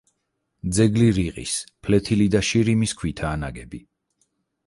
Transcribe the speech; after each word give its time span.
ძეგლი 0.77 1.09
რიყის, 1.17 1.51
ფლეთილი 1.87 2.27
და 2.35 2.41
შირიმის 2.49 2.97
ქვითაა 3.01 3.37
ნაგები. 3.43 3.83